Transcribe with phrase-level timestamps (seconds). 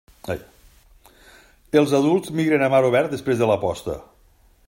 [1.81, 3.99] Els adults migren a mar obert després de la posta.